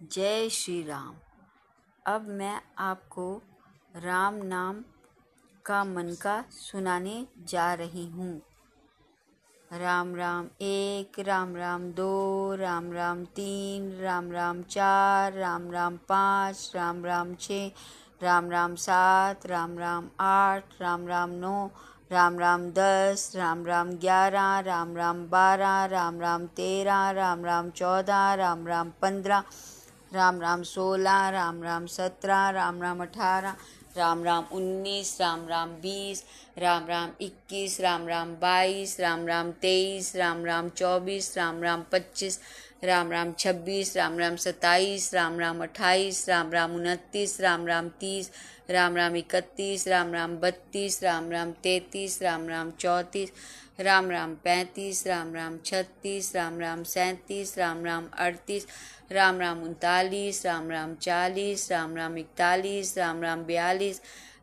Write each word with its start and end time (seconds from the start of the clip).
जय 0.00 0.48
श्री 0.48 0.82
राम 0.82 1.14
अब 2.06 2.26
मैं 2.30 2.60
आपको 2.78 3.24
राम 3.94 4.34
नाम 4.42 4.76
का 5.64 5.82
मन 5.84 6.14
का 6.22 6.34
सुनाने 6.50 7.14
जा 7.48 7.72
रही 7.74 8.04
हूँ 8.08 8.30
राम 9.70 10.14
राम 10.16 10.48
एक 10.62 11.18
राम 11.18 11.56
राम 11.56 11.90
दो 11.92 12.54
राम 12.54 12.92
राम 12.92 13.24
तीन 13.36 13.90
राम 14.00 14.30
राम 14.32 14.62
चार 14.62 15.32
राम 15.32 15.70
राम 15.72 15.96
पाँच 16.08 16.70
राम 16.74 17.04
राम 17.04 17.34
छः 17.40 17.70
राम 18.22 18.50
राम 18.50 18.74
सात 18.84 19.46
राम 19.46 19.78
राम 19.78 20.08
आठ 20.20 20.80
राम 20.80 21.06
राम 21.08 21.30
नौ 21.40 21.70
राम 22.12 22.38
राम 22.38 22.70
दस 22.70 23.32
राम 23.36 23.66
राम 23.66 23.90
ग्यारह 23.96 24.58
राम 24.66 24.96
राम 24.96 25.26
बारह 25.28 25.84
राम 25.86 26.20
राम 26.20 26.46
तेरह 26.56 27.10
राम 27.10 27.44
राम 27.44 27.70
चौदह 27.70 28.32
राम 28.34 28.66
राम 28.66 28.92
पंद्रह 29.02 29.44
राम 30.14 30.40
राम 30.40 30.62
सोलह 30.62 31.28
राम 31.30 31.62
राम 31.62 31.86
सत्रह 31.86 32.48
राम 32.50 32.80
राम 32.82 33.02
अठारह 33.02 33.56
राम 33.96 34.22
राम 34.24 34.44
उन्नीस 34.52 35.16
राम 35.20 35.46
राम 35.48 35.70
बीस 35.82 36.24
राम 36.58 36.86
राम 36.86 37.10
इक्कीस 37.20 37.80
राम 37.80 38.06
राम 38.08 38.34
बाईस 38.42 38.96
राम 39.00 39.26
राम 39.26 39.50
तेईस 39.62 40.14
राम 40.16 40.44
राम 40.44 40.68
चौबीस 40.68 41.36
राम 41.36 41.62
राम 41.62 41.84
पच्चीस 41.92 42.40
राम 42.82 43.10
राम 43.10 43.32
छब्बीस 43.38 43.96
राम 43.96 44.18
राम 44.18 44.36
सत्ताईस 44.36 45.10
राम 45.14 45.38
राम 45.40 45.62
अट्ठाईस 45.62 46.28
राम 46.28 46.52
राम 46.52 46.74
उनतीस 46.74 47.40
राम 47.40 47.66
राम 47.66 47.88
तीस 48.00 48.30
राम 48.70 48.96
राम 48.96 49.16
इकतीस 49.16 49.86
राम 49.88 50.12
राम 50.12 50.36
बत्तीस 50.36 51.02
राम 51.04 51.30
राम 51.30 51.52
तैतीस 51.64 52.18
राम 52.22 52.48
राम 52.48 52.70
चौंतीस 52.70 53.32
राम 53.80 54.10
राम 54.10 54.34
पैंतीस 54.44 55.06
राम 55.06 55.34
राम 55.34 55.58
छत्तीस 55.64 56.34
राम 56.36 56.60
राम 56.60 56.82
सैंतीस 56.84 57.56
राम 57.58 57.84
राम 57.84 58.08
अड़तीस 58.18 58.66
राम 59.12 59.40
राम 59.40 59.62
उनतालीस 59.62 60.44
राम 60.46 60.70
राम 60.70 60.94
चालीस 60.94 61.70
राम 61.72 61.96
राम 61.96 62.18
इकतालीस 62.18 62.96
राम 62.98 63.22
राम 63.22 63.44
बयालीस 63.44 64.00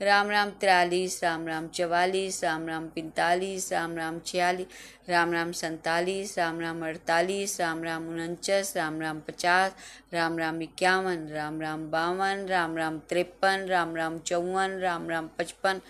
राम 0.00 0.28
राम 0.30 0.50
तिरालीस 0.60 1.18
राम 1.24 1.46
राम 1.48 1.66
चवालीस 1.74 2.42
राम 2.44 2.66
राम 2.68 2.86
पैंतालीस 2.88 3.72
राम 3.72 3.96
राम 3.96 4.18
छियालीस 4.26 4.66
राम 5.08 5.32
राम 5.32 5.52
सैंतालीस 5.60 6.38
राम 6.38 6.60
राम 6.60 6.84
अड़तालीस 6.86 7.60
राम 7.60 7.82
राम 7.84 8.08
उनचास 8.08 8.72
राम 8.76 9.00
राम 9.00 9.20
पचास 9.28 9.74
राम 10.12 10.38
राम 10.38 10.62
इक्यावन 10.62 11.26
राम 11.28 11.60
राम 11.60 11.90
बावन 11.90 12.46
राम 12.48 12.76
राम 12.76 12.98
तिरपन 13.10 13.66
राम 13.70 13.96
राम 13.96 14.18
चौवन 14.18 14.78
राम 14.80 15.08
राम 15.10 15.28
पचपन 15.38 15.80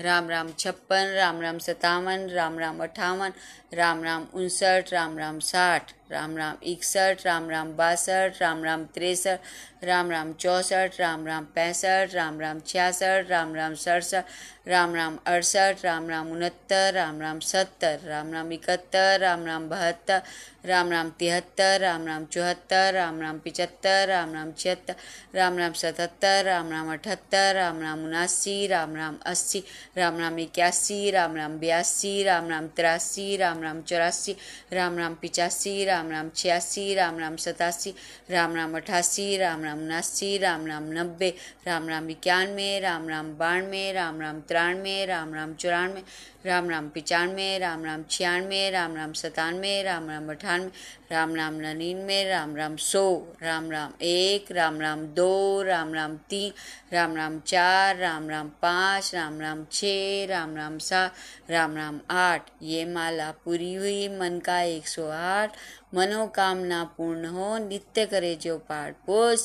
राम 0.00 0.30
राम 0.30 0.52
छप्पन 0.58 1.12
राम 1.16 1.40
राम 1.40 1.58
सतावन 1.58 2.28
राम 2.30 2.58
राम 2.58 2.82
अठावन 2.82 3.32
राम 3.74 4.02
राम 4.04 4.26
उनसठ 4.34 4.92
राम 4.92 5.18
राम 5.18 5.38
साठ 5.50 5.92
राम 6.10 6.36
राम 6.36 6.56
इकसठ 6.62 7.24
राम 7.26 7.48
राम 7.50 7.72
बासठ 7.76 8.40
राम 8.42 8.64
राम 8.64 8.84
तिरसठ 8.94 9.84
राम 9.84 10.10
राम 10.10 10.32
चौंसठ 10.32 11.00
राम 11.00 11.26
राम 11.26 11.44
पैंसठ 11.54 12.14
राम 12.14 12.40
राम 12.40 12.60
छियासठ 12.66 13.30
राम 13.30 13.54
राम 13.54 13.74
सड़सठ 13.74 14.68
राम 14.68 14.94
राम 14.94 15.18
अड़सठ 15.26 15.84
राम 15.84 16.08
राम 16.08 16.30
उनहत्तर 16.32 16.92
राम 16.94 17.20
राम 17.20 17.40
सत्तर 17.40 18.00
राम 18.04 18.32
राम 18.32 18.52
इकहत्तर 18.52 19.18
राम 19.20 19.44
राम 19.46 19.68
बहत्तर 19.68 20.22
राम 20.66 20.90
राम 20.92 21.10
तिहत्तर 21.18 21.80
राम 21.80 22.06
राम 22.06 22.24
चौहत्तर 22.24 22.92
राम 22.94 23.20
राम 23.20 23.38
पिचहत्तर 23.38 24.08
राम 24.08 24.32
राम 24.34 24.52
छिहत्तर 24.52 24.94
राम 25.34 25.58
राम 25.58 25.72
सतहत्तर 25.72 26.44
राम 26.44 26.70
राम 26.72 26.92
अठहत्तर 26.92 27.54
राम 27.54 27.82
राम 27.82 28.04
उनासी 28.04 28.66
राम 28.66 28.96
राम 28.96 29.18
अस्सी 29.26 29.62
राम 29.96 30.18
राम 30.20 30.38
इक्यासी 30.38 31.10
राम 31.10 31.36
राम 31.36 31.58
बयासी 31.58 32.22
राम 32.24 32.48
राम 32.50 32.68
तिरासी 32.76 33.36
राम 33.36 33.62
राम 33.62 33.82
चौरासी 33.82 34.36
राम 34.72 34.98
राम 34.98 35.14
पिचासी 35.22 35.84
राम 35.94 36.10
राम 36.10 36.30
छियासी 36.36 36.94
राम 36.94 37.18
राम 37.18 37.36
सतासी 37.46 37.94
राम 38.30 38.54
राम 38.56 38.76
अठासी 38.76 39.36
राम 39.38 39.64
राम 39.64 39.82
उनासी 39.84 40.36
राम 40.38 40.66
राम 40.66 40.90
नब्बे 40.98 41.34
राम 41.66 41.88
राम 41.88 42.10
इक्यानवे 42.10 42.78
राम 42.80 43.08
राम 43.08 43.32
बानवे 43.38 43.90
राम 43.92 44.20
राम 44.20 44.40
तिरानवे 44.48 45.04
राम 45.06 45.34
राम 45.34 45.54
चौरानवे 45.54 46.02
राम 46.46 46.68
राम 46.70 46.88
पिचानवे 46.94 47.46
राम 47.58 47.84
राम 47.84 48.02
छियानवे 48.10 48.70
राम 48.70 48.96
राम 48.96 49.12
सतानवे 49.12 49.82
राम 49.82 50.10
राम 50.10 50.28
अठानवे 50.30 50.70
राम 51.10 51.34
राम 51.34 51.54
ननिन्वे 51.60 52.22
राम 52.24 52.54
राम 52.56 52.76
सौ 52.82 53.04
राम 53.42 53.70
राम 53.70 53.92
एक 54.02 54.50
राम 54.52 54.80
राम 54.80 55.06
दो 55.16 55.62
राम 55.62 55.94
राम 55.94 56.16
तीन 56.30 56.52
राम 56.92 57.16
राम 57.16 57.38
चार 57.46 57.96
राम 57.96 58.28
राम 58.30 58.48
पाँच 58.62 59.10
राम 59.14 59.40
राम 59.40 59.64
छः 59.72 60.26
राम 60.30 60.56
राम 60.56 60.78
सात 60.88 61.50
राम 61.50 61.76
राम 61.76 62.00
आठ 62.16 62.50
ये 62.62 62.84
माला 62.84 63.30
पूरी 63.44 63.74
हुई 63.74 64.08
मन 64.18 64.38
का 64.46 64.60
एक 64.76 64.88
सौ 64.88 65.08
आठ 65.12 65.56
मनोकामना 65.94 66.84
पूर्ण 66.84 67.26
हो 67.26 67.58
नित्य 67.58 68.06
करे 68.06 68.34
जो 68.34 68.58
पाठ। 68.58 68.94
बोल 69.06 69.36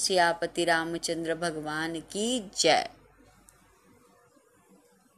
रामचंद्र 0.66 1.36
भगवान 1.36 2.00
की 2.00 2.52
जय। 2.58 2.90